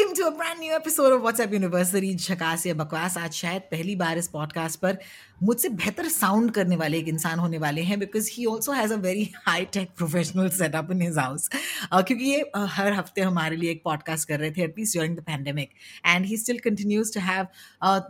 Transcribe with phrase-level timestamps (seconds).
[0.00, 3.96] welcome to a brand new episode of WhatsApp university झकास या बकवास। आज शायद पहली
[3.96, 4.98] बार इस पॉडकास्ट पर
[5.42, 8.96] मुझसे बेहतर साउंड करने वाले एक इंसान होने वाले हैं because he also has a
[8.96, 11.48] very high tech professional setup in his house
[11.94, 15.20] क्योंकि ये uh, हर हफ़्ते हमारे लिए एक पॉडकास्ट कर रहे थे at least during the
[15.20, 15.70] pandemic
[16.06, 17.46] and he still continues to have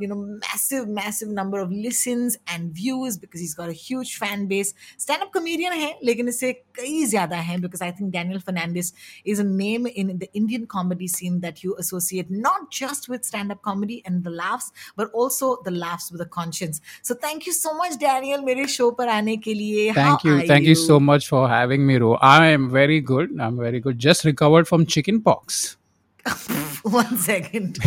[0.02, 4.48] you know massive massive number of listens and views because he's got a huge fan
[4.52, 8.92] base stand up comedian है लेकिन इससे कई ज़्यादा हैं because I think Daniel Fernandes
[9.26, 13.51] is a name in the Indian comedy scene that you associate not just with stand
[13.51, 16.81] up comedy and the laughs, but also the laughs with a conscience.
[17.01, 19.93] So thank you so much, Daniel, मेरे show पर आने के लिए.
[19.93, 20.37] Thank How you.
[20.37, 22.15] are Thank you so much for having me, Ro.
[22.15, 23.39] I am very good.
[23.39, 23.99] I'm very good.
[23.99, 25.77] Just recovered from chicken pox.
[26.83, 27.77] One second.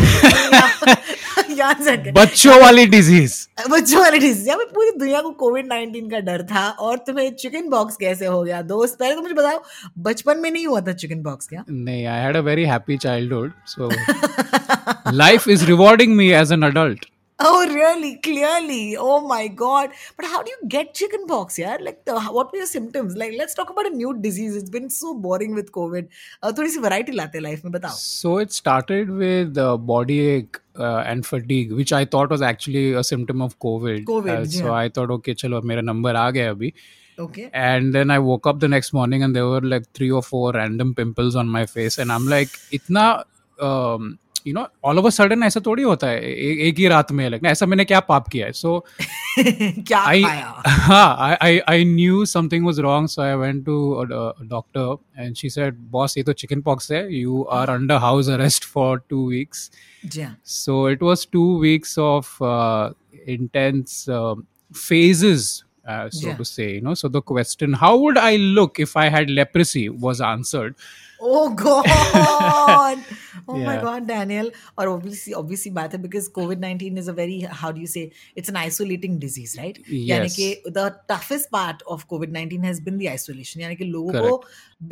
[2.14, 3.36] बच्चों वाली disease
[3.70, 7.70] बच्चों वाली disease यहाँ पूरी दुनिया को कोविड 19 का डर था और तुम्हें चिकन
[7.70, 8.98] बॉक्स कैसे हो गया दोस्त?
[9.00, 9.64] पहले तो मुझे बताओ
[9.98, 11.64] बचपन में नहीं हुआ था चिकन बॉक्स क्या?
[11.70, 13.90] नहीं I had a very happy childhood so
[15.12, 17.06] life is rewarding me as an adult
[17.45, 18.19] Oh, really?
[18.25, 18.97] Clearly.
[18.97, 19.91] Oh my God.
[20.17, 21.77] But how do you get chicken pox, yeah?
[21.81, 23.17] Like, the, what were your symptoms?
[23.17, 24.55] Like, let's talk about a new disease.
[24.55, 26.07] It's been so boring with COVID.
[26.43, 27.91] Uh, थोड़ी सी variety लाते life में बताओ.
[27.91, 32.93] So it started with uh, body ache uh, and fatigue, which I thought was actually
[32.93, 34.05] a symptom of COVID.
[34.05, 34.73] COVID, Uh, so yeah.
[34.73, 36.73] I thought, okay, चलो मेरा number आ गया अभी.
[37.19, 37.51] Okay.
[37.53, 40.53] And then I woke up the next morning and there were like three or four
[40.53, 41.99] random pimples on my face.
[41.99, 43.25] And I'm like, इतना,
[43.61, 47.12] um, you know, all of a sudden ऐसा थोड़ी होता है ए, एक ही रात
[47.12, 48.80] में like, ऐसा मैंने क्या पाप किया है so
[49.40, 50.54] क्या I, खाया?
[50.68, 54.86] हाँ, I, I I knew something was wrong so I went to a, a doctor
[55.18, 58.90] and she said boss ये तो chicken pox है you are under house arrest for
[59.10, 59.70] two weeks
[60.06, 60.36] जी हाँ.
[60.44, 62.92] so it was two weeks of uh,
[63.38, 66.38] intense um phases uh, so Yeah.
[66.38, 69.84] to say you know so the question how would i look if i had leprosy
[70.08, 70.76] was answered
[71.20, 73.00] Oh God!
[73.50, 73.66] Oh yeah.
[73.66, 74.50] my God, Daniel.
[74.78, 78.12] और obviously, obviously बात है because COVID nineteen is a very how do you say
[78.36, 79.80] it's an isolating disease, right?
[79.90, 80.36] यानी Yes.
[80.36, 83.62] कि the toughest part of COVID nineteen has been the isolation.
[83.62, 84.44] यानी कि लोगों को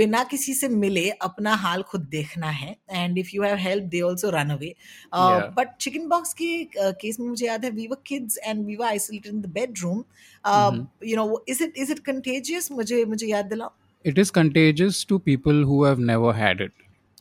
[0.02, 4.02] बिना किसी से मिले अपना हाल खुद देखना है and if you have help they
[4.02, 4.74] also run away.
[5.14, 5.50] Uh, Yeah.
[5.62, 8.78] But chicken box के uh, case में मुझे याद है we were kids and we
[8.78, 10.06] were isolated in the bedroom.
[10.44, 10.84] Uh, mm-hmm.
[11.02, 12.72] You know, is it is it contagious?
[12.72, 13.74] मुझे मुझे याद दिलाओ.
[14.05, 16.73] it is contagious to people who have never had it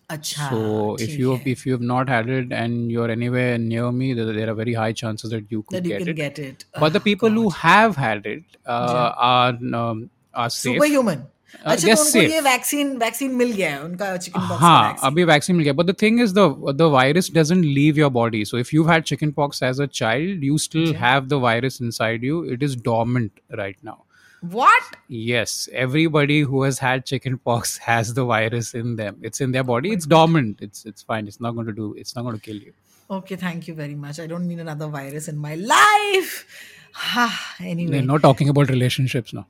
[0.09, 0.49] अच्छा.
[0.51, 0.59] so
[0.95, 1.53] if ठीक you है.
[1.53, 4.77] if you have not had it and you're anywhere near me there, there are very
[4.81, 6.65] high chances that you could that you get can it get it.
[6.83, 7.57] but the Oh, people who God.
[7.65, 9.27] have had it uh, Yeah.
[9.33, 10.01] are um,
[10.33, 11.21] are safe superhuman
[11.65, 12.31] अच्छा yes, तो उनको safe.
[12.31, 15.85] ये vaccine vaccine मिल गया है उनका chicken pox हाँ अभी वैक्सीन मिल गया but
[15.85, 19.03] the thing is the the virus doesn't leave your body so if you had
[19.39, 23.77] chickenpox as a child you still have the virus inside you it is dormant right
[23.85, 24.03] now
[24.50, 24.82] what?
[25.08, 29.16] Yes, everybody who has had chickenpox has the virus in them.
[29.22, 29.90] It's in their body.
[29.92, 30.58] It's dormant.
[30.60, 31.26] It's it's fine.
[31.26, 31.94] It's not going to do.
[31.94, 32.72] It's not going to kill you.
[33.10, 34.20] Okay, thank you very much.
[34.20, 36.46] I don't need another virus in my life.
[37.60, 39.46] anyway, we're not talking about relationships now.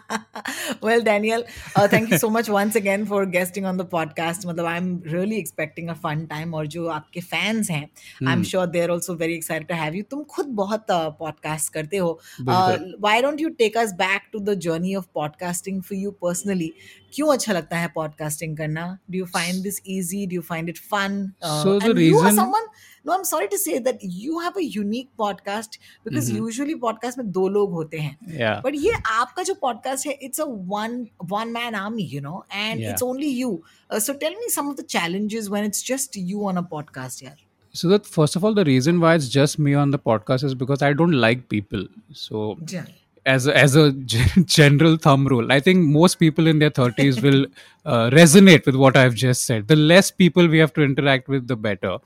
[0.82, 1.42] well, Daniel,
[1.76, 4.46] uh, thank you so much once again for guesting on the podcast.
[4.46, 7.90] मतलब I'm really expecting a fun time और जो आपके fans हैं,
[8.22, 10.10] I'm sure they're also very excited to have you.
[10.10, 10.86] तुम खुद बहुत
[11.22, 12.20] podcast करते हो.
[12.40, 16.70] Uh, why don't you take us back to the journey of podcasting for you personally?
[17.12, 18.86] क्यों अच्छा लगता है पॉडकास्टिंग करना?
[19.10, 23.18] Do you find this easy do you find it fun so the reason no I
[23.18, 25.78] am sorry to say that you have a unique podcast
[26.08, 28.16] because usually podcast में दो लोग होते हैं।
[28.64, 32.80] बट ये आपका जो पॉडकास्ट है it's a one one man army you know and
[32.80, 33.62] it's only you
[33.92, 37.36] so tell me some of the challenges when it's just you on a podcast यार
[37.74, 40.54] So that first of all, the reason why it's just me on the podcast is
[40.62, 41.84] because I don't like people.
[42.22, 42.42] So
[42.72, 42.90] yeah.
[43.26, 47.46] As a, as a gen- thumb rule i think most people in their 30s will
[47.84, 49.68] uh, resonate with what i've just said.
[49.68, 51.98] The less people we have to interact with the better.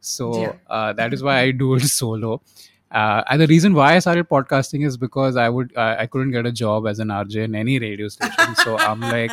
[0.00, 0.52] So Yeah.
[0.68, 2.40] uh, that is why i do it solo
[2.90, 6.30] uh, and the reason why I started podcasting is because I would I, I couldn't
[6.30, 9.30] get a job as an RJ in any radio station, so I'm like,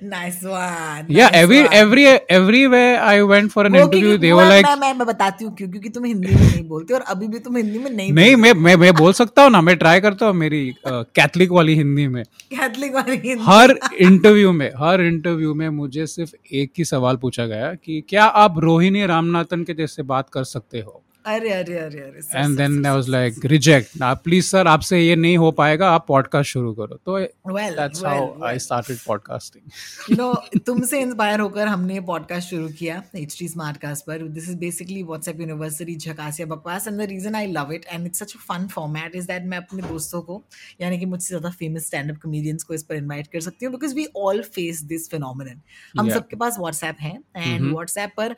[0.00, 1.72] nice one yeah, nice every one.
[1.72, 5.54] every everywhere I went for an interview, they were like, मैं, मैं, मैं बताती हूँ
[5.56, 8.36] क्यों क्योंकि तुम हिंदी में नहीं बोलते और अभी भी तुम हिंदी में नहीं नहीं
[8.36, 12.06] मैं मैं मैं बोल सकता हूँ ना मैं ट्राई करता हूँ मेरी कैथलिक वाली हिंदी
[12.08, 17.16] में कैथलिक वाली हिंदी हर इंटरव्यू में हर इंटरव्यू में मुझे सिर्फ़ एक ही सवाल
[17.26, 21.78] पूछा गया कि क्या आप रोहिणी रामनाथन के जैसे बात कर सकते हो अरे अरे
[21.78, 25.90] अरे अरे and then I was like reject please sir आपसे ये नहीं हो पाएगा
[25.90, 29.70] आप पॉडकास्ट शुरू करो। तो that's how I started podcasting
[30.10, 34.48] you know तुमसे इंस्पायर होकर हमने पॉडकास्ट शुरू किया एच टी स्मार्ट कास्ट पर। This
[34.48, 38.18] is basically WhatsApp university झकास या बकवास and the reason I love it and it's
[38.18, 40.42] such a fun format is that मैं अपने दोस्तों को
[40.80, 43.74] यानी कि मुझसे ज़्यादा फ़ेमस स्टैंड अप कॉमेडियंस को इस पर इनवाइट कर सकती हूँ
[43.74, 45.60] because we all face this phenomenon
[45.98, 48.36] हम सबके पास व्हाट्सएप है एंड व्हाट्सएप पर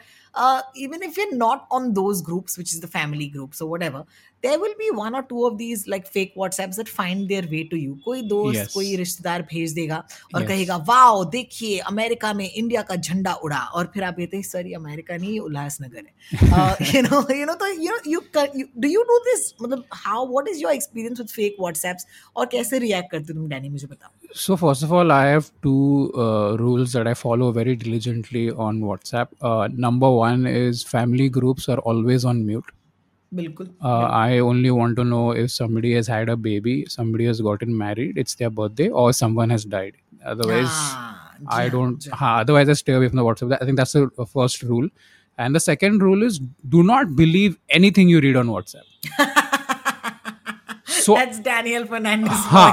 [0.78, 4.02] even if you not on those groups which is the family groups और whatever.
[4.44, 7.62] There will be one or two of these like fake whatsapps that find their way
[7.72, 7.96] to you.
[8.04, 8.72] कोई दोस्त Yes.
[8.74, 9.96] कोई रिश्तेदार भेज देगा
[10.34, 10.48] और Yes.
[10.48, 14.74] कहेगा wow देखिए अमेरिका में इंडिया का झंडा उड़ा। और फिर आप कहते सर ये
[14.74, 18.20] अमेरिका नहीं उल्लासनगर है। यू नो यू नो तो you know you
[18.78, 22.06] do you do this मतलब how what is your experience with fake WhatsApps
[22.36, 26.11] और कैसे रिएक्ट करते तुम डैनी मुझे बताओ। So first of all, I have two
[26.23, 29.27] uh, rules that I follow very diligently on WhatsApp.
[29.41, 32.65] Uh, number one is family groups are always on mute.
[33.33, 37.41] बिल्कुल Uh, I only want to know if somebody has had a baby, somebody has
[37.47, 39.95] gotten married, it's their birthday, or someone has died.
[40.33, 41.97] Otherwise, हाँ, जी I हाँ, don't.
[42.05, 43.49] जी हाँ, otherwise, I stay away from the WhatsApp.
[43.49, 44.87] That- I think that's the uh, first rule.
[45.37, 46.39] And the second rule is
[46.75, 48.85] do not believe anything you read on WhatsApp.
[51.00, 52.70] so That's Daniel Fernandez हाँ.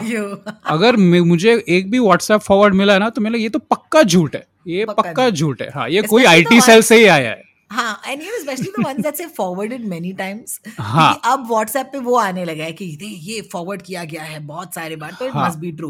[0.67, 0.95] अगर
[1.25, 4.45] मुझे एक भी WhatsApp forward मिला है ना तो मेरे ये तो पक्का झूठ है।
[4.67, 8.21] ये पक्का झूठ। है। हाँ ये कोई आईटी सेल से ही आया है। हाँ and
[8.23, 11.19] you especially the ones that say forwarded many times हाँ.
[11.25, 14.95] अब व्हाट्सएप पे वो आने लगा है कि ये फॉरवर्ड किया गया है बहुत सारे
[14.95, 15.31] बार तो it.
[15.35, 15.89] Must be true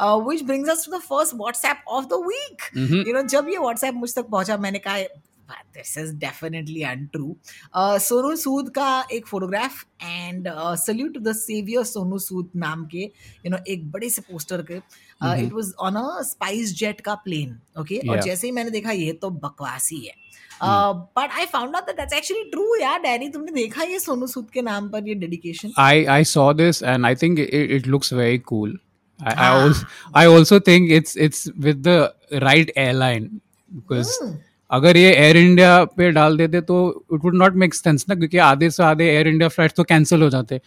[0.00, 3.94] which brings us to the first WhatsApp of the week you know जब ये व्हाट्सएप
[3.94, 4.96] मुझ तक पहुँचा मैंने कहा
[5.76, 7.36] this is definitely untrue
[8.06, 10.48] Sonu Sood का एक photograph and
[10.84, 14.76] salute to the saviour Sonu Sood नाम के यू नो एक बड़े से पोस्टर के
[14.76, 16.22] it was on a
[16.78, 18.20] SpiceJet का प्लेन ओके और.
[18.22, 20.14] जैसे ही मैंने देखा ये तो बकवासी है
[20.62, 24.50] but I found out that that's actually true यार डैनी तुमने देखा ये सोनू सूद
[24.54, 28.10] के नाम पर ये dedication I I saw this and I think it, it looks
[28.20, 28.72] very cool.
[29.20, 29.52] I, I Ah.
[29.60, 29.86] also
[30.22, 31.94] I also think it's it's with the
[32.48, 33.30] right airline
[33.70, 34.12] because.
[34.70, 36.78] अगर ये एयर इंडिया पे डाल देते तो
[37.14, 40.22] it would not make sense ना क्योंकि आधे से आधे एयर इंडिया फ़्लाइट तो कैंसिल
[40.22, 40.60] हो जाते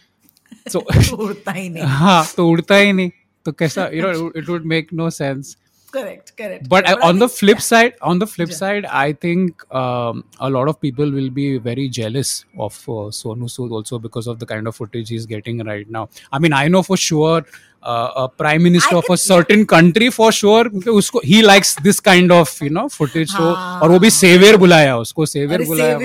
[0.70, 0.80] so
[1.18, 3.10] उड़ता ही नहीं हाँ तो उड़ता ही नहीं
[3.46, 5.56] तो कैसा you know it would make no sense
[5.94, 10.22] correct correct but uh, on the flip side on the flip side i think um,
[10.40, 12.30] a lot of people will be very jealous
[12.66, 16.04] of uh, sonu sood also because of the kind of footage he's getting right now
[16.32, 17.44] i mean i know for sure
[17.84, 22.70] prime minister of a certain country for sure उसको ही likes this kind of you
[22.70, 25.98] know footage show और वो भी saviour बुलाया उसको saviour बुलाया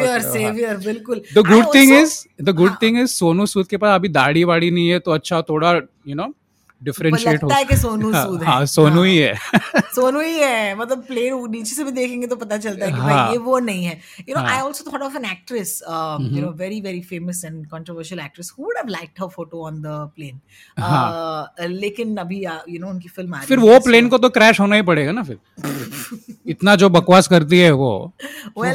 [1.33, 4.71] the good thing is the good thing is Sonu Sood के पास अभी दाढ़ी वाड़ी
[4.71, 5.74] नहीं है तो अच्छा थोड़ा
[6.07, 6.33] यू नो
[6.81, 9.07] differentiate लगता है कि सोनू हाँ, सूद है। हाँ सोनू हाँ.
[9.07, 9.35] ही है
[9.95, 13.07] सोनू ही है मतलब प्लेन नीचे से भी देखेंगे तो पता चलता है कि हाँ.
[13.09, 14.50] भाई ये वो नहीं है यू नो हाँ.
[14.50, 18.63] I also thought of an actress you know very very famous and controversial actress who
[18.63, 23.38] would have liked her photo on the plane लेकिन अभी यू नो उनकी फ़िल्म आ
[23.38, 25.39] रही फिर वो प्लेन को तो क्रैश होना ही पड़ेगा ना फिर
[26.47, 28.13] इतना जो बकवास करती है वो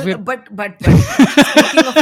[1.83, 1.97] of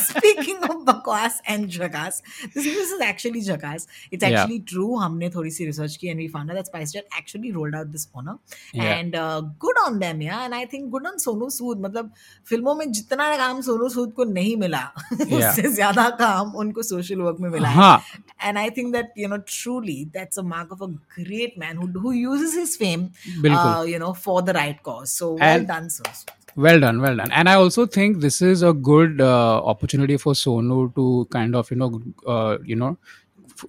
[0.00, 2.22] speaking of bakwas and jackass,
[2.54, 3.86] this this is actually jackass.
[4.10, 4.42] It's Yeah.
[4.42, 4.98] actually true.
[5.00, 8.08] हमने थोड़ी सी research की and we found out that SpiceJet actually rolled out this
[8.14, 8.38] honor.
[8.74, 8.82] Yeah.
[8.94, 10.44] And uh, good on them, yeah.
[10.44, 11.80] And I think good on Sonu Sood.
[11.80, 12.12] मतलब
[12.50, 14.82] फ़िल्मों में जितना काम सोनू सूद को नहीं मिला,
[15.12, 17.74] उससे ज़्यादा काम उनको social work में मिला है.
[17.74, 18.02] हाँ
[18.44, 21.88] And I think that you know truly that's a mark of a great man who
[22.06, 23.06] who uses his fame,
[23.42, 23.74] बिल्कुल.
[23.74, 25.12] uh, you know, for the right cause.
[25.12, 26.16] So well And- done, sir.
[26.64, 30.32] well done well done and i also think this is a good uh, opportunity for
[30.42, 31.02] sonu to
[31.34, 31.88] kind of you know
[32.34, 32.88] uh, you know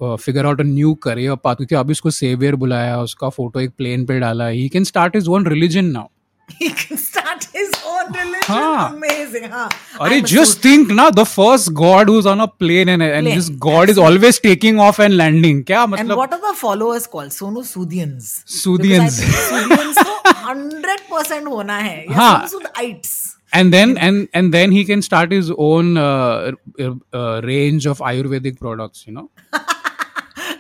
[0.04, 4.06] figure out a new career पाती थी अभी उसको saviour बुलाया उसका photo एक plane
[4.06, 6.08] पे डाला he can start his own religion now
[10.02, 13.90] अरे जस्ट थिंक ना the first god who on a plane and and this god
[13.90, 16.00] is always taking off and landing क्या मतलब?
[16.00, 22.06] And what are the followers called Sonu Soodians Soodians Soodians को 100% होना है.
[22.14, 27.86] हाँ। Soodites And then and and then he can start his own uh, uh, range
[27.86, 29.06] of Ayurvedic products.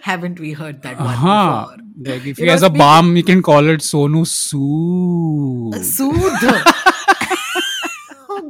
[0.08, 1.78] Haven't we heard that one huh before?
[2.14, 6.94] like if You he know, has a balm he can call it sonu sood Sood.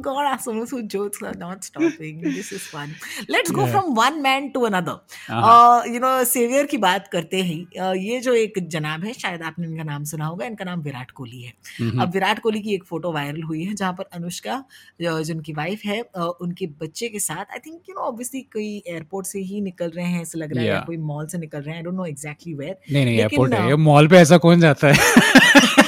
[0.08, 2.20] God, Sood jokes are not stopping.
[2.22, 2.94] This is fun.
[3.28, 3.72] Let's go yeah.
[3.72, 4.94] from one man to another.
[5.28, 9.42] Uh, you know, saviour की बात करते ही uh, ये जो एक जनाब है शायद
[9.42, 11.52] आपने इनका नाम सुना होगा इनका नाम विराट कोहली है
[12.02, 14.62] अब विराट कोहली की एक फ़ोटो वायरल हुई है जहाँ पर अनुष्का
[15.00, 18.40] जो जो उनकी वाइफ है uh, उनके बच्चे के साथ I think you know obviously
[18.52, 20.86] कोई एयरपोर्ट से ही निकल रहे हैं ऐसा लग रहा है या Yeah.
[20.86, 23.62] कोई मॉल से निकल रहे हैं I don't know exactly where नहीं नहीं एयरपोर्ट है
[23.62, 25.86] uh, ये मॉल पे ऐसा कौन जाता है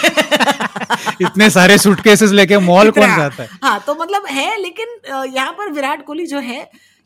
[1.23, 3.49] इतने सारे सूटकेसेस लेके मॉल कौन जाता है?
[3.65, 4.97] हाँ तो मतलब है लेकिन
[5.35, 6.61] यहाँ पर विराट कोहली जो है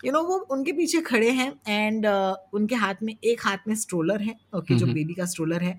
[0.06, 3.74] यू नो वो उनके पीछे खड़े हैं एंड uh, उनके हाथ में एक हाथ में
[3.82, 4.94] स्ट्रोलर है ओके okay, जो Mhm.
[4.94, 5.72] बेबी का स्ट्रोलर है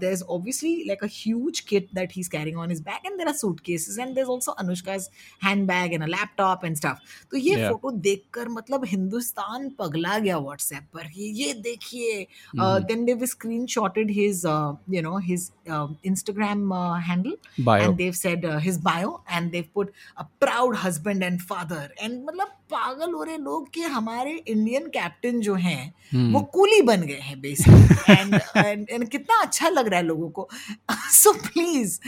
[0.00, 3.16] there is obviously like a huge kit that he is carrying on his bag and
[3.18, 3.34] there are
[3.68, 5.08] suitcases and there is also Anushka's
[5.68, 6.98] handbag and a laptop and stuff
[7.30, 7.68] तो ये Yeah.
[7.70, 12.26] Photo देखकर मतलब हिंदुस्तान पगला गया WhatsApp पर ये ये देखिए.
[12.56, 13.26] Then they
[13.76, 14.42] screenshotted his
[14.90, 15.50] you know his
[16.06, 16.72] Instagram
[17.08, 17.36] handle
[17.86, 22.52] and they've said uh, his bio and they've put a proud husband and father मतलब
[22.70, 26.32] पागल हो रहे लोग कि हमारे इंडियन कैप्टन जो हैं Hmm.
[26.34, 30.48] वो कूली बन गए हैं बेसिकली एंड एंड कितना अच्छा लग रहा है लोगों को।
[31.12, 31.98] So please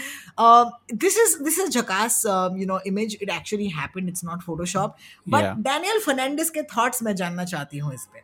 [0.94, 4.96] this is this is झकास you know image it actually happened it's not Photoshop
[5.28, 8.20] but Daniel Fernandes के थॉट्स मैं जानना चाहती हूँ इस पे।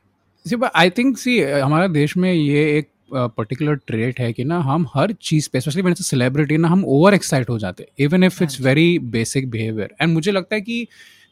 [0.46, 4.58] सी बट आई थिंक सी हमारे देश में ये एक पर्टिकुलर ट्रेट है कि ना
[4.60, 8.24] हम हर चीज़ पे स्पेशली मैंने सेलिब्रिटी ना हम ओवर एक्साइट हो जाते हैं even
[8.24, 10.86] if it's very basic behaviour and मुझे लगता है कि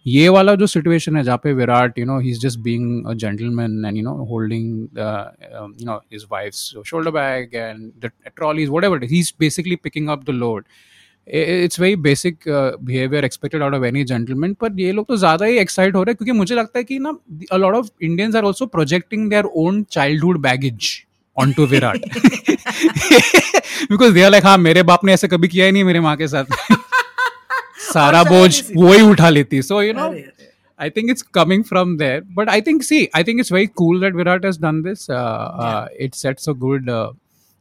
[0.07, 3.13] ये वाला जो सिचुएशन है जहाँ पे Virat you know he is just being a
[3.15, 4.67] gentleman and you know holding
[4.99, 10.25] you know his wife's shoulder bag and the trolleys whatever he is basically picking up
[10.25, 10.65] the load
[11.29, 15.59] it's very basic behaviour expected out of any gentleman पर ये लोग तो ज़्यादा ही
[15.59, 17.17] excite हो रहे हैं क्योंकि मुझे लगता है कि ना
[17.53, 20.91] a lot of Indians are also projecting their own childhood baggage
[21.37, 22.01] on to Virat
[23.91, 26.17] because they are like हाँ मेरे बाप ने ऐसे कभी किया ही नहीं मेरे माँ
[26.17, 26.45] के साथ.
[27.91, 30.13] सारा बोझ वो ही उठा लेती so you know.
[30.79, 34.01] I think it's coming from there, but I think see, I think it's very cool
[34.05, 35.09] that Virat has done this.
[35.09, 35.19] Uh,
[35.65, 37.11] uh, it sets a good uh,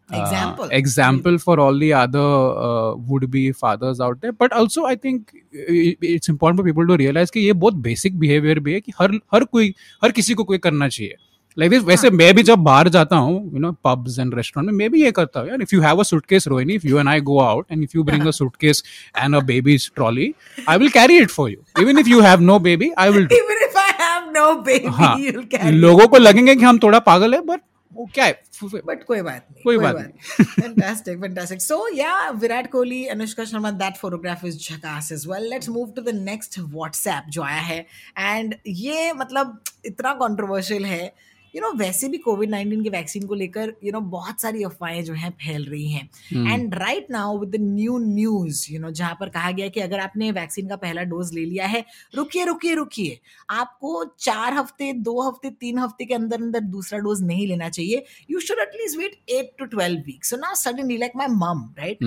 [0.09, 0.71] uh, Example.
[0.77, 2.23] example for all the other
[2.69, 4.31] uh, would-be fathers out there.
[4.31, 8.59] But also, I think it's important for people to realize कि ये बहुत basic behavior
[8.69, 9.73] भी है कि हर हर कोई
[10.03, 11.15] हर किसी को कोई करना चाहिए.
[11.57, 14.69] लाइक दिस वैसे हाँ। मैं भी जब बाहर जाता हूँ you know pubs and restaurant
[14.71, 17.09] में मैं भी ये करता हूँ if you have a suitcase Rohini if you and
[17.09, 18.83] I go out and if you bring a suitcase
[19.17, 20.33] and a baby trolley
[20.69, 23.65] I will carry it for you even if you have no baby I will even
[23.65, 25.17] if I have no baby हाँ,
[25.61, 27.61] हाँ। लोगों को लगेंगे कि हम थोड़ा पागल है बट
[27.93, 28.31] वो क्या है?
[28.63, 33.71] बट कोई बात नहीं कोई, बात, नहीं। Fantastic fantastic so yeah Virat Kohli Anushka Sharma
[33.71, 37.79] that photograph is झकास as well let's move to the next WhatsApp जो आया है।
[38.19, 41.13] एंड ये मतलब इतना कंट्रोवर्शियल है
[41.53, 45.03] यू नो वैसे भी कोविड नाइन्टीन के वैक्सीन को लेकर यू नो बहुत सारी अफवाहें
[45.05, 49.15] जो हैं फैल रही हैं। And right now with the new news you know जहाँ
[49.19, 51.83] पर कहा गया कि अगर आपने वैक्सीन का पहला डोज ले लिया है
[52.15, 57.23] रुकिए रुकिए रुकिए। आपको चार हफ़्ते दो हफ़्ते तीन हफ़्ते के अंदर अंदर दूसरा डोज
[57.23, 61.11] नहीं लेना चाहिए। You should at least wait eight to twelve week so ना suddenly like
[61.15, 62.03] my mum right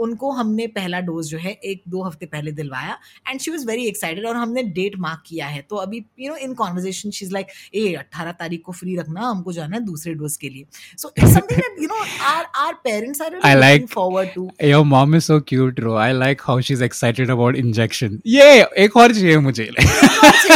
[0.00, 3.86] उनको हमने पहला डोज जो है एक दो हफ़्ते पहले दिलवाया। And she was very
[3.88, 7.32] excited और हमने डेट मार्क किया है। तो अभी you know in conversation she is
[7.32, 10.66] like ए अट्ठारह तारीख को फ्री रखना हमको जाना है दूसरे डोज के लिए
[11.02, 12.02] so something that you know
[12.34, 15.96] are are parents are I like- forward to Your mom is so cute, bro.
[16.06, 18.20] I like how she's excited about injection.
[18.36, 19.68] Yeah, एक और चाहिए मुझे.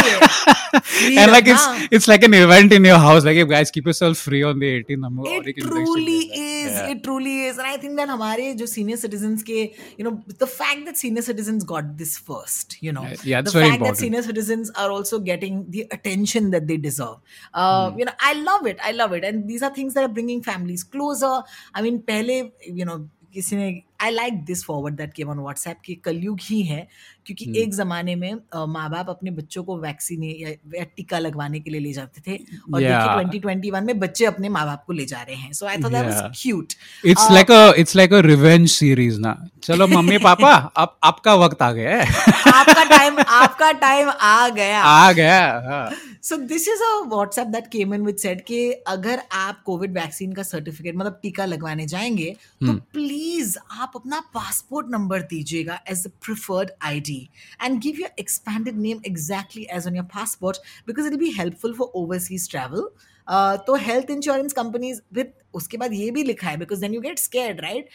[0.00, 1.66] and like it's
[1.98, 3.24] it's like an event in your house.
[3.28, 5.22] Like, if guys keep yourself free on the 18th number.
[5.30, 6.90] it truly is Yeah.
[6.92, 9.62] it truly is and i think that हमारे जो senior citizens के
[10.00, 10.12] you know
[10.42, 13.86] the fact that senior citizens got this first you know Yeah, yeah, the fact important.
[13.86, 17.16] that senior citizens are also getting the attention that they deserve
[17.54, 17.98] uh, Hmm.
[18.02, 20.83] you i love it i love it and these are things that are bringing families
[20.83, 21.41] closer
[21.73, 25.76] i mean पहले you know किसी ने I like this forward that came on WhatsApp
[25.84, 26.86] की कलयुग ही है
[27.26, 27.56] क्योंकि Hmm.
[27.56, 31.80] एक जमाने में अ, माँ बाप अपने बच्चों को वैक्सीन या, टीका लगवाने के लिए
[31.80, 32.36] ले जाते थे
[32.74, 33.16] और Yeah.
[33.22, 35.92] देखिए 2021 में बच्चे अपने माँ बाप को ले जा रहे हैं so I thought
[35.92, 36.72] that was cute
[37.04, 39.36] It's Uh, like a it's like a revenge series ना.
[39.62, 42.06] चलो मम्मी पापा अब आपका वक्त आ गया है.
[42.52, 45.90] आपका टाइम आपका टाइम आ गया आ गया.
[46.22, 50.32] So this is a WhatsApp that came in with said कि अगर आप कोविड वैक्सीन
[50.32, 52.30] का सर्टिफिकेट मतलब टीका लगवाने जाएँगे
[52.60, 57.18] तो प्लीज़ आप अपना पासपोर्ट नंबर दीजिएगा as a preferred I D
[57.62, 61.92] and give your expanded name exactly as on your passport because it be helpful for
[61.94, 62.88] overseas travel
[63.30, 67.18] तो हेल्थ इंश्योरेंस कंपनीज़ विद उसके बाद ये भी लिखा है because then you get
[67.18, 67.88] scared right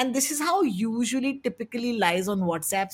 [0.00, 2.88] and this is how usually typically lies on WhatsApp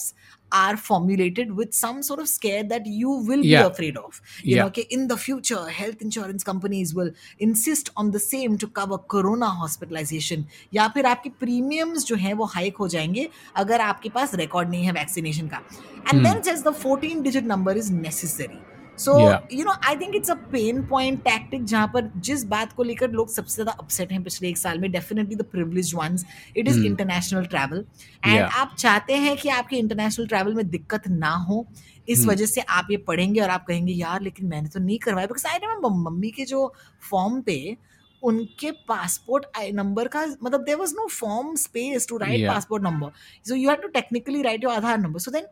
[0.52, 5.56] are formulated with smear that you will be afraid of you know in the future
[5.70, 9.06] health insurance companies will insist on the same to cover a hmm.
[9.06, 14.34] Corona hospitalisation या फिर आपकी premiums जो है वो hike हो जाएँगे अगर आपके पास
[14.34, 15.62] रिकॉर्ड नहीं है वैक्सीनेशन का.
[16.14, 18.67] And then just the fourteen digit number is necessary
[18.98, 19.18] so
[19.52, 23.10] you know I think it's a pain point tactic जहाँ पर जिस बात को लेकर
[23.10, 26.24] लोग सबसे ज़्यादा अपसेट हैं पिछले एक साल में definitely the privilege once
[26.56, 27.84] it is international travel
[28.26, 31.66] and आप चाहते हैं कि आपके इंटरनेशनल ट्रैवल में दिक्कत ना हो
[32.08, 32.30] इस hmm.
[32.30, 35.26] वजह से आप ये पढ़ेंगे और आप कहेंगे यार लेकिन मैंने तो नहीं करवाया.
[35.26, 36.72] बिकॉज़ आई रिमेम्बर मम्मी के जो
[37.10, 37.76] फॉर्म पे
[38.22, 43.10] उनके पासपोर्ट नंबर का मतलब there was no form space to write passport number
[43.48, 45.46] so you have to technically write your Aadhaar number so then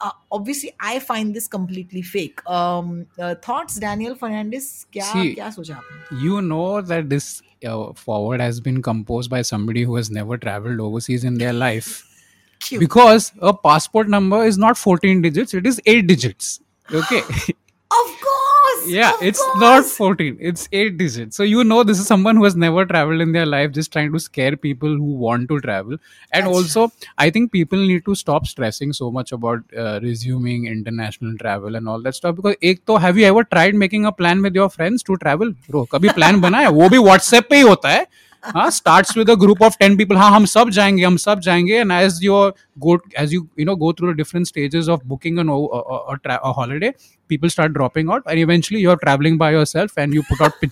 [0.00, 2.40] uh, obviously i find this completely fake.
[2.48, 4.86] Um, uh, thoughts daniel fernandez?
[4.92, 5.80] Kya, See, kya socha
[6.20, 10.80] you know that this uh, forward has been composed by somebody who has never traveled
[10.80, 12.06] overseas in their life.
[12.60, 12.80] Cute.
[12.80, 16.60] because a passport number is not 14 digits it is 8 digits.
[16.92, 17.22] Okay.
[17.92, 18.39] Of course!
[18.86, 19.60] yeah, it's course.
[19.60, 20.36] not 14.
[20.40, 21.36] It's 8 digits.
[21.36, 24.12] So you know this is someone who has never traveled in their life, just trying
[24.12, 25.96] to scare people who want to travel.
[26.32, 27.08] And That's also, true.
[27.18, 31.88] I think people need to stop stressing so much about uh, resuming international travel and
[31.88, 32.36] all that stuff.
[32.36, 35.52] Because ek to, have you ever tried making a plan with your friends to travel?
[35.68, 36.70] Bro, kabhi plan bana?
[36.72, 38.06] Wo bhi WhatsApp pe hi hota hai.
[38.72, 41.74] Starts with a group of ten people हाँ हम सब जाएँगे, हम सब जाएँगे.
[41.74, 45.38] And as your go as you you know go through different stages of booking
[46.56, 46.92] holiday
[47.30, 50.66] people start dropping out and eventually you are travelling by yourself and you put out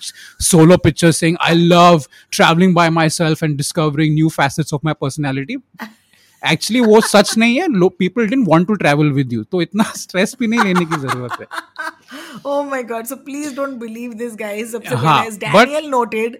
[0.50, 5.56] solo picture saying I love travelling by myself and discovering new facets of my personality
[6.42, 7.66] actually वो सच नहीं है.
[7.88, 11.40] People didn't want to travel with you तो इतना stress भी नहीं लेने की ज़रूरत
[11.40, 11.46] है.
[12.44, 13.06] Oh my god.
[13.06, 14.70] So please don't believe this, guys.
[14.72, 16.38] सबसे हाँ, पहले as but- Daniel noted,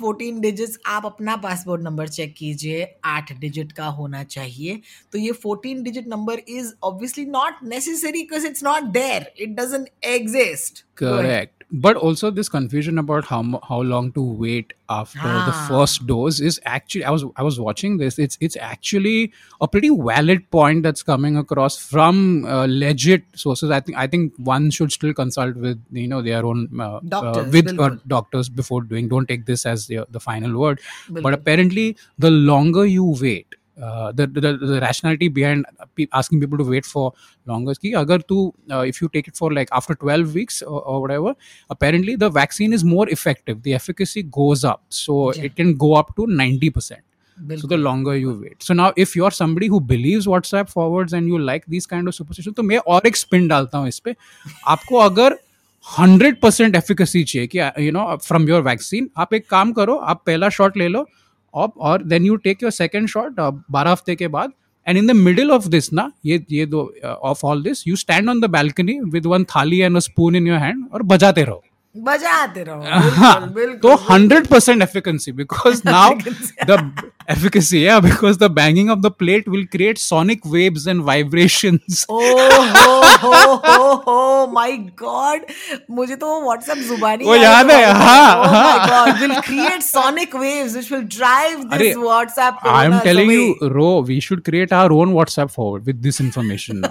[0.00, 0.76] 14 digits.
[0.86, 4.80] आप अपना पासपोर्ट नंबर चेक कीजिए आठ डिजिट का होना चाहिए
[5.12, 9.88] तो ये 14 digit number is obviously not necessary because it's not there it doesn't
[10.14, 15.66] exist correct but also this confusion about how how long to wait after the Ah.
[15.68, 18.18] first dose is actually i was i was watching this.
[18.18, 23.70] It's it's actually a pretty valid point that's coming across from uh, legit sources.
[23.70, 27.00] I think i think one should still consult with you know their own uh, uh,
[27.14, 29.08] Doctors, with uh, doctors before doing.
[29.08, 30.80] Don't take this as the, the final word.
[31.08, 31.22] Bilkul.
[31.22, 33.54] but apparently the longer you wait
[33.88, 35.66] uh, the, the the rationality behind
[36.20, 37.04] asking people to wait for
[37.52, 38.38] longer कि अगर तू
[38.70, 41.34] uh, if you take it for like after 12 weeks or, or whatever
[41.76, 45.46] apparently the vaccine is more effective the efficacy goes up so Yeah.
[45.50, 47.00] it can go up to 90%
[47.38, 47.60] Bilkul.
[47.60, 51.32] so the longer you wait so now if you're somebody who believes whatsapp forwards and
[51.34, 54.14] you like these kind of superstitions तो मैं और एक spin डालता हूँ इस पे
[54.74, 55.38] आपको अगर
[55.84, 60.22] हंड्रेड परसेंट एफिकेसी चाहिए कि you know from your vaccine आप एक काम करो आप
[60.26, 61.06] पहला शॉट ले लो
[61.54, 64.52] और और then you take your second shot बारह हफ़्ते के बाद
[64.86, 68.28] and in the middle of this ना, ये ये दो of all this you stand
[68.28, 71.62] on the balcony with one thali and a spoon in your hand और बजाते रहो।
[71.96, 72.64] बजाते
[75.32, 76.10] because now
[78.48, 81.78] banging of the plate will create sonic waves and vibration
[82.10, 82.20] oh
[85.02, 85.40] God
[85.90, 87.84] मुझे तो WhatsApp जुबानी वो याद है।
[92.66, 96.84] I am telling you row we should create our own WhatsApp forward with this information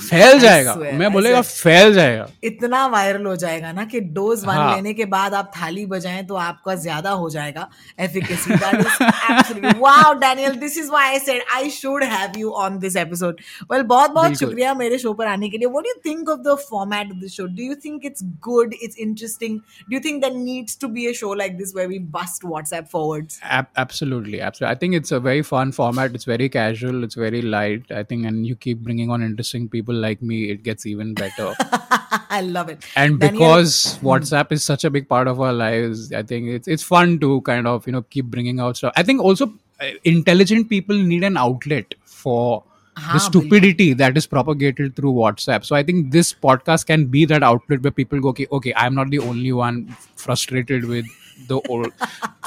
[0.00, 4.54] फैल जाएगा। swear, मैं बोलेगा फैल जाएगा। इतना वायरल हो जाएगा ना कि डोज वन
[4.54, 7.68] हाँ। लेने के बाद आप थाली बजाएँ तो आपका ज़्यादा हो जाएगा।
[8.00, 8.54] Efficacy
[9.80, 13.40] wow Daniel this is why I said I should have you on this episode
[13.72, 16.40] well बहुत बहुत शुक्रिया मेरे शो पर आने के लिए। What do you think of
[16.40, 20.22] the format of the show do you think it's good it's interesting do you think
[20.22, 24.38] that needs to be a show like this where we bust WhatsApp forwards Ab- absolutely
[24.46, 24.68] absolutely.
[24.68, 26.14] I think it's a very fun format.
[26.16, 27.04] It's very casual.
[27.06, 29.87] It's very light i think and you keep bringing on interesting people.
[29.94, 31.54] Like me it gets even better.
[32.30, 32.84] I love it.
[32.96, 36.68] and Daniel- because whatsapp is such a big part of our lives i think it's
[36.68, 38.92] it's fun to kind of you know keep bringing out stuff.
[38.96, 42.64] I think also uh, intelligent people need an outlet for
[43.12, 45.64] the stupidity that is propagated through whatsapp.
[45.64, 48.94] So i think this podcast can be that outlet where people go okay okay i'm
[48.94, 51.06] not the only one frustrated with
[51.49, 51.87] the old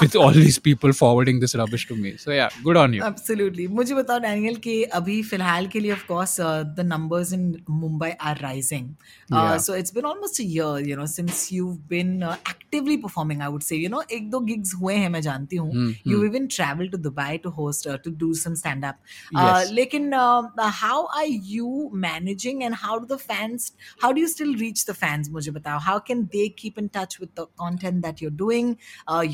[0.01, 3.65] with all these people forwarding this rubbish to me so yeah good on you Absolutely.
[3.79, 6.35] मुझे बताओ Daniel कि अभी फिलहाल के लिए of course
[6.77, 8.87] the numbers in Mumbai are rising
[9.33, 9.57] Yeah.
[9.61, 13.61] So it's been almost a year you know since you been actively performing I would
[13.61, 16.87] say you know एक दो gigs हुए हैं मैं जानती हूँ Hmm, you even travel
[16.89, 18.99] to Dubai to host to do some stand up
[19.37, 19.71] Yes.
[19.71, 23.71] लेकिन how are you managing and how do the fans
[24.03, 27.17] how do you still reach the fans मुझे बताओ how can they keep in touch
[27.21, 28.75] with the content that you're doing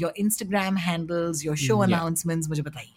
[0.01, 1.83] Your Instagram handles your show Yeah.
[1.83, 2.91] Announcements मुझे बताइए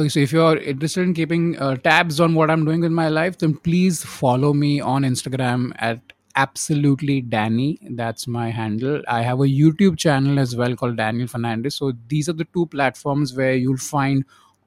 [0.00, 3.06] Okay, so if you're interested in keeping uh, tabs on what I'm doing with my
[3.14, 6.12] life, then please follow me on Instagram at
[6.42, 7.64] absolutely Danny.
[8.02, 9.00] That's my handle.
[9.14, 11.74] I have a YouTube channel as well called Daniel Fernandez.
[11.82, 14.24] So these are the two platforms where you'll find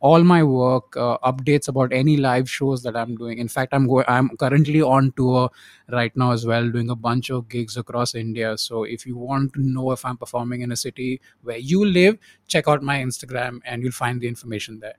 [0.09, 3.39] all my work, uh, updates about any live shows that I'm doing.
[3.39, 4.05] In fact, I'm going.
[4.17, 5.51] I'm currently on tour
[5.99, 8.57] right now as well, doing a bunch of gigs across India.
[8.67, 12.19] So if you want to know if I'm performing in a city where you live,
[12.47, 14.97] check out my Instagram and you'll find the information there.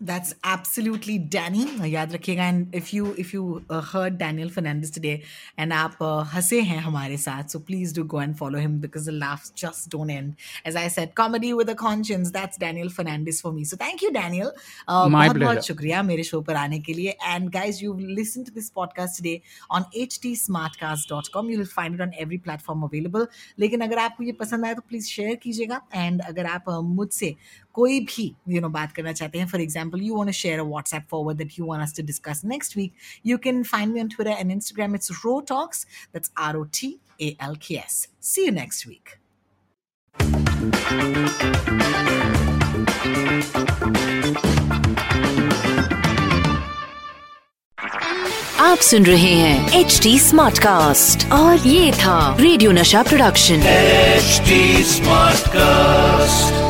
[0.00, 1.64] That's absolutely Danny.
[1.88, 5.12] याद रखिएगा and if you if you uh, heard Daniel Fernandez today
[5.58, 9.06] and आप uh, हंसे हैं हमारे साथ so please do go and follow him because
[9.06, 10.34] the laughs just don't end.
[10.64, 12.32] As I said, comedy with a conscience.
[12.32, 13.64] That's Daniel Fernandez for me.
[13.64, 14.52] So thank you Daniel.
[14.88, 15.66] Uh, My बहुत बहुत pleasure.
[15.68, 19.36] शुक्रिया मेरे show पर आने के लिए and guys you've listened to this podcast today
[19.70, 23.26] on htsmartcast.com you'll find it on every platform available
[23.58, 27.34] लेकिन अगर आपको ये पसंद आया तो प्लीज़ शेयर कीजिएगा एंड अगर आप uh, मुझसे
[27.74, 31.07] कोई भी यू नो बात करना चाहते हैं for example You want share a WhatsApp
[31.11, 32.93] forward that you want us to discuss next week
[33.25, 36.95] you can find me on Twitter and Instagram it's Ro Talks that's R O T
[37.21, 39.17] A L K S see you next week
[48.61, 53.61] आप सुन रहे हैं H D smart cast और ये था radio नशा production
[54.19, 56.62] HD Smartcast.